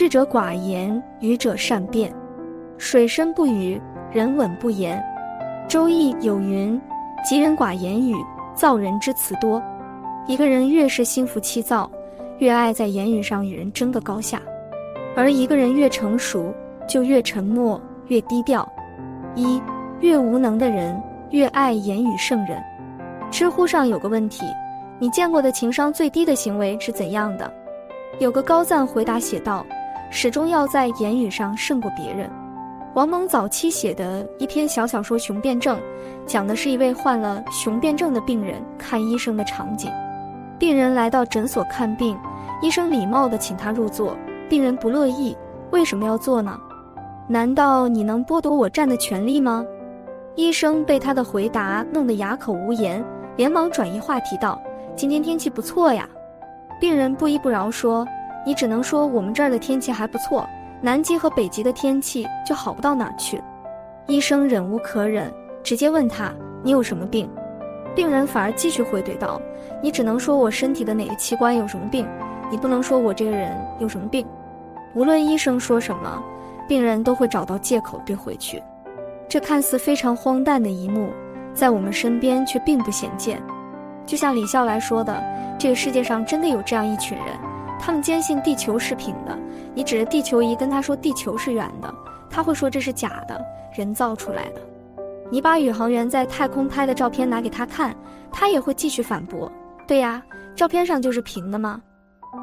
[0.00, 2.10] 智者寡言，愚者善辩。
[2.78, 3.78] 水深不语，
[4.10, 4.98] 人稳不言。
[5.70, 6.80] 《周易》有云
[7.22, 8.14] ：“吉人寡言语，
[8.54, 9.62] 造人之词多。”
[10.26, 11.90] 一个人越是心浮气躁，
[12.38, 14.38] 越爱在言语上与人争个高下；
[15.14, 16.50] 而一个人越成熟，
[16.88, 18.66] 就越沉默，越低调。
[19.34, 19.60] 一
[20.00, 20.98] 越无能的人，
[21.28, 22.58] 越爱言语胜人。
[23.30, 24.46] 知乎上有个问题：
[24.98, 27.52] 你见过的情商最低的行为是怎样的？
[28.18, 29.64] 有个高赞回答写道
[30.10, 32.30] ：“始终要在言语上胜过别人。”
[32.94, 35.78] 王蒙早期写的一篇小小说《雄辩症》，
[36.26, 39.90] 讲的是一位患了雄辩症的病人看医生的场景。
[40.58, 42.18] 病人来到诊所看病，
[42.60, 44.16] 医生礼貌地请他入座，
[44.48, 45.36] 病人不乐意，
[45.70, 46.58] 为什么要坐呢？
[47.28, 49.64] 难道你能剥夺我站的权利吗？
[50.34, 53.04] 医生被他的回答弄得哑口无言，
[53.36, 54.60] 连忙转移话题道
[54.96, 56.08] ：“今天天气不错呀。”
[56.80, 58.06] 病人不依不饶说
[58.46, 60.46] ：“你只能说我们这儿的天气还不错。”
[60.82, 63.38] 南极和北极的天气就好不到哪儿去，
[64.06, 65.30] 医生忍无可忍，
[65.62, 66.32] 直接问他
[66.64, 67.28] ：“你有什么病？”
[67.94, 69.38] 病人反而继续回怼道
[69.82, 72.08] ：“你只能说我身体的哪个器官有什么病，
[72.50, 74.26] 你不能说我这个人有什么病。”
[74.96, 76.22] 无论医生说什么，
[76.66, 78.62] 病人都会找到借口怼回去。
[79.28, 81.10] 这看似非常荒诞的一幕，
[81.52, 83.38] 在我们身边却并不鲜见。
[84.06, 85.22] 就像李笑来说的
[85.60, 87.26] ：“这个世界上真的有这样一群人。”
[87.80, 89.36] 他们坚信地球是平的，
[89.74, 91.92] 你指着地球仪跟他说地球是圆的，
[92.28, 93.40] 他会说这是假的，
[93.74, 94.60] 人造出来的。
[95.30, 97.96] 你把宇航员在太空拍的照片拿给他看，
[98.30, 99.50] 他也会继续反驳：
[99.86, 100.22] 对呀，
[100.54, 101.80] 照片上就是平的吗？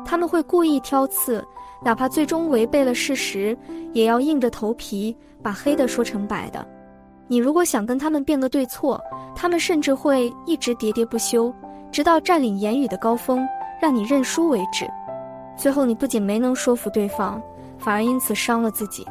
[0.03, 1.45] 他们会故意挑刺，
[1.83, 3.55] 哪怕最终违背了事实，
[3.93, 6.65] 也要硬着头皮把黑的说成白的。
[7.27, 8.99] 你如果想跟他们辩个对错，
[9.35, 11.53] 他们甚至会一直喋喋不休，
[11.91, 13.45] 直到占领言语的高峰，
[13.81, 14.87] 让你认输为止。
[15.57, 17.41] 最后，你不仅没能说服对方，
[17.79, 19.05] 反而因此伤了自己。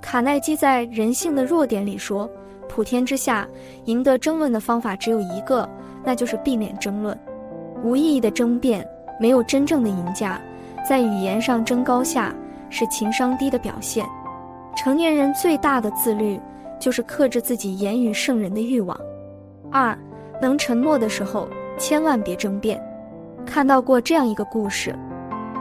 [0.00, 2.28] 卡耐基在《人性的弱点》里说
[2.68, 3.46] ：“普天之下，
[3.84, 5.68] 赢得争论的方法只有一个，
[6.02, 7.16] 那就是避免争论。
[7.82, 8.86] 无意义的争辩
[9.20, 10.40] 没有真正的赢家，
[10.88, 12.34] 在语言上争高下
[12.70, 14.06] 是情商低的表现。
[14.76, 16.40] 成年人最大的自律，
[16.80, 18.98] 就是克制自己言语胜人的欲望。
[19.70, 19.96] 二，
[20.40, 22.82] 能沉默的时候，千万别争辩。
[23.46, 24.94] 看到过这样一个故事。”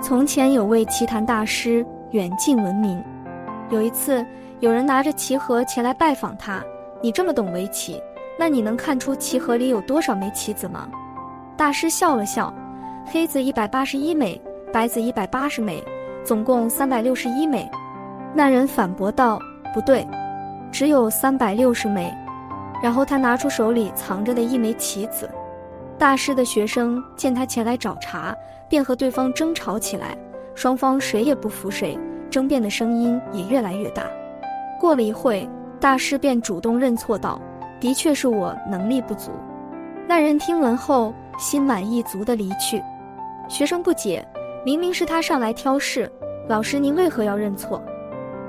[0.03, 3.01] 从前有位棋坛大师，远近闻名。
[3.69, 4.23] 有一次，
[4.59, 6.61] 有人拿着棋盒前来拜访他。
[7.01, 8.03] 你这么懂围棋，
[8.37, 10.89] 那你能看出棋盒里有多少枚棋子吗？
[11.55, 12.53] 大师笑了笑，
[13.05, 14.39] 黑子一百八十一枚，
[14.73, 15.81] 白子一百八十枚，
[16.21, 17.71] 总共三百六十一枚。
[18.33, 19.39] 那人反驳道
[19.73, 20.05] ：“不对，
[20.69, 22.13] 只有三百六十枚。”
[22.83, 25.29] 然后他拿出手里藏着的一枚棋子。
[25.97, 28.35] 大师的学生见他前来找茬。
[28.73, 30.17] 便和对方争吵起来，
[30.55, 31.95] 双方谁也不服谁，
[32.27, 34.01] 争辩的声音也越来越大。
[34.79, 35.47] 过了一会，
[35.79, 37.39] 大师便主动认错道
[37.79, 39.29] ：“的确是我能力不足。”
[40.09, 42.81] 那人听闻后，心满意足地离去。
[43.47, 44.27] 学生不解，
[44.65, 46.11] 明明是他上来挑事，
[46.49, 47.79] 老师您为何要认错？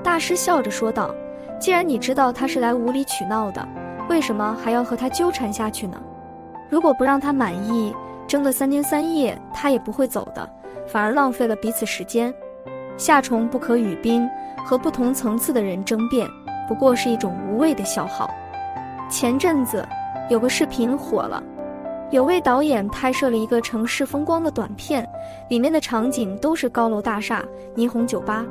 [0.01, 1.13] 大师笑着说道
[1.61, 3.63] ：“既然你知道他是来无理取闹的，
[4.09, 6.01] 为什么还要和他纠缠下去呢？
[6.67, 7.93] 如果不让他满意。”
[8.27, 10.49] 争了三天三夜，他也不会走的，
[10.87, 12.33] 反而浪费了彼此时间。
[12.97, 14.27] 夏虫不可语冰，
[14.65, 16.27] 和不同层次的人争辩，
[16.67, 18.29] 不过是一种无谓的消耗。
[19.09, 19.87] 前阵子
[20.29, 21.43] 有个视频火了，
[22.09, 25.07] 有位导演拍摄了一个城市风光的短片，
[25.49, 27.43] 里面的场景都是高楼大厦、
[27.75, 28.45] 霓虹酒吧。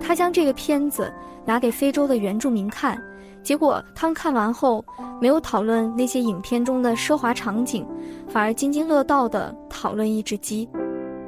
[0.00, 1.12] 他将这个片子
[1.44, 2.96] 拿给非洲的原住民看。
[3.42, 4.84] 结果他们看完后，
[5.20, 7.86] 没有讨论那些影片中的奢华场景，
[8.28, 10.68] 反而津津乐道地讨论一只鸡。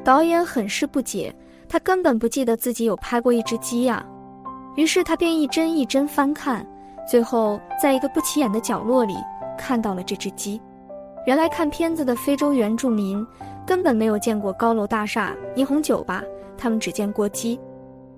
[0.04, 1.34] 导演很是不解，
[1.68, 4.04] 他根本不记得自己有拍过一只鸡呀。
[4.76, 6.66] 于是他便一帧一帧翻看，
[7.08, 9.14] 最后在一个不起眼的角落里
[9.58, 10.60] 看到了这只鸡。
[11.26, 13.26] 原来看片子的非洲原住民
[13.66, 16.22] 根本没有见过高楼大厦、霓虹酒吧，
[16.56, 17.58] 他们只见过鸡。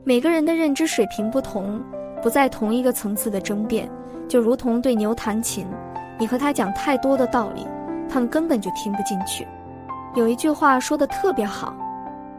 [0.02, 1.80] 每个人的认知水平不同。
[2.26, 3.88] 不在同一个层次的争辩，
[4.26, 5.64] 就如同对牛弹琴，
[6.18, 7.64] 你和他讲太多的道理，
[8.08, 9.46] 他们根本就听不进去。
[10.16, 11.72] 有一句话说的特别好，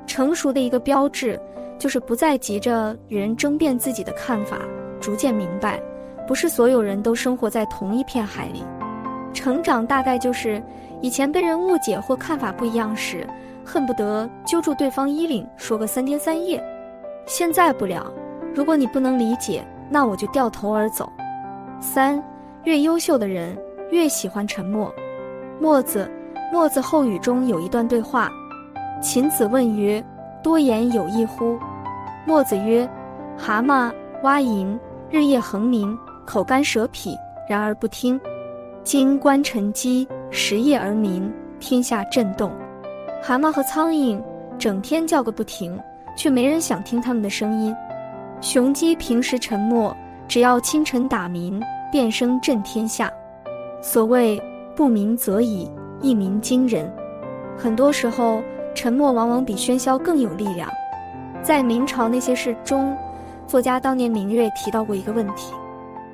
[0.06, 1.40] 成熟的一个标志，
[1.80, 4.58] 就是不再急着与人争辩自己的看法，
[5.00, 5.82] 逐渐明白，
[6.28, 8.66] 不是所有人都生活在同一片海里。
[9.34, 10.62] 成长大概就是，
[11.00, 13.26] 以前被人误解或看法不一样时，
[13.64, 16.62] 恨不得揪住对方衣领说个三天三夜，
[17.26, 18.06] 现在不了。
[18.54, 19.66] 如果你不能理解。
[19.90, 21.12] 那我就掉头而走。
[21.80, 22.22] 三，
[22.64, 23.58] 越优秀的人
[23.92, 24.94] 越喜欢沉默。
[25.60, 26.10] 墨子，
[26.52, 28.32] 墨子后语中有一段对话：
[29.02, 30.04] 秦子问曰
[30.44, 31.58] ：“多言有益乎？”
[32.26, 32.88] 墨子曰
[33.38, 33.92] ：“蛤蟆、
[34.24, 34.78] 蛙蝇，
[35.10, 37.16] 日夜恒鸣，口干舌痞，
[37.48, 38.20] 然而不听。
[38.84, 42.52] 今观臣鸡，食夜而鸣，天下震动。
[43.22, 44.22] 蛤蟆和苍蝇
[44.58, 45.78] 整天叫个不停，
[46.16, 47.76] 却没人想听他们的声音。
[48.40, 49.96] 雄鸡平时沉默，
[50.28, 51.60] 只要清晨打鸣，
[51.92, 53.12] 便声震天下。
[53.82, 54.40] 所谓
[54.76, 55.70] 不鸣则已，
[56.02, 56.92] 一鸣惊人。
[57.58, 58.44] 很多时候，
[58.76, 60.70] 沉默往往比喧嚣更有力量。
[61.42, 62.96] 在明朝那些事中，
[63.48, 65.52] 作家当年明月提到过一个问题。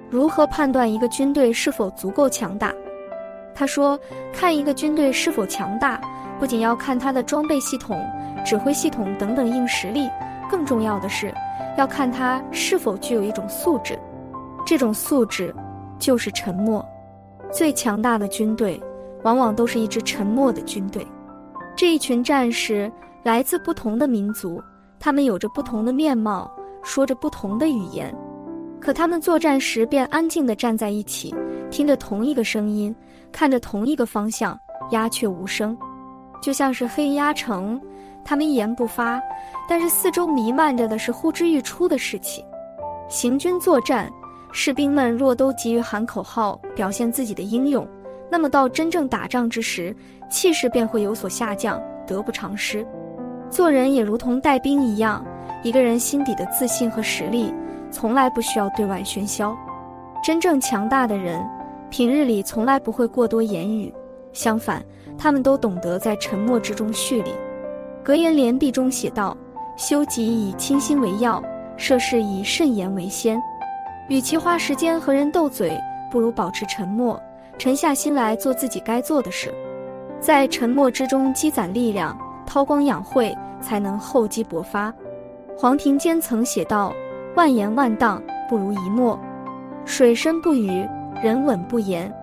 [0.09, 2.71] 如何判断一个军队是否足够强大？
[3.53, 3.99] 他说
[4.31, 5.99] ：“看一个军队是否强大，
[6.39, 8.01] 不仅要看他的装备系统、
[8.45, 10.09] 指挥系统等等硬实力，
[10.53, 11.33] 更重要的是
[11.79, 13.97] 要看他是否具有一种素质。
[14.63, 15.51] 这种素质
[15.97, 16.85] 就是沉默。
[17.51, 18.79] 最强大的军队，
[19.23, 21.03] 往往都是一支沉默的军队。
[21.75, 22.91] 这一群战士
[23.23, 24.61] 来自不同的民族，
[24.99, 26.51] 他们有着不同的面貌，
[26.83, 28.15] 说着不同的语言。”
[28.79, 31.33] 可他们作战时便安静地站在一起，
[31.71, 32.95] 听着同一个声音，
[33.31, 34.55] 看着同一个方向，
[34.91, 35.75] 鸦雀无声，
[36.43, 37.81] 就像是黑鸦城。
[38.25, 39.21] 他们一言不发，
[39.67, 42.43] 但是四周弥漫着的是呼之欲出的士气。
[43.09, 44.09] 行军作战，
[44.51, 47.87] 士兵们若都急于喊口号，表现自己的英勇，
[48.29, 49.95] 那么到真正打仗之时，
[50.29, 52.85] 气势便会有所下降，得不偿失。
[53.49, 55.23] 做人也如同带兵一样，
[55.61, 57.53] 一个人心底的自信和实力。
[57.91, 59.55] 从来不需要对外喧嚣，
[60.23, 61.47] 真正强大的人，
[61.91, 63.93] 平日里从来不会过多言语，
[64.31, 64.83] 相反，
[65.15, 67.31] 他们都懂得在沉默之中蓄力。
[68.03, 69.35] 格言联璧中写道
[69.77, 71.41] ：“修己以清心为要，
[71.77, 73.41] 涉事以慎言为先。
[74.09, 75.79] 与其花时间和人斗嘴，
[76.11, 77.17] 不如保持沉默，
[77.57, 79.53] 沉下心来做自己该做的事。
[80.19, 84.93] 在沉默之中积攒力量，韬光养晦，才能厚积薄发。”
[85.57, 86.93] 黄庭坚曾写道。
[87.35, 89.19] 万言万当不如一默，
[89.85, 90.87] 水深不语，
[91.23, 92.13] 人稳不言。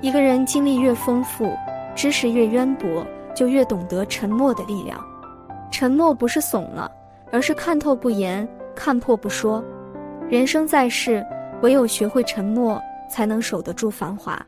[0.00, 1.52] 一个人经历越丰富，
[1.94, 4.98] 知识越渊博，就越懂得沉默的力量。
[5.70, 6.90] 沉默不是怂了，
[7.30, 9.62] 而是看透不言，看破不说。
[10.28, 11.24] 人生在世，
[11.62, 12.80] 唯有学会沉默，
[13.10, 14.44] 才能守得住繁华。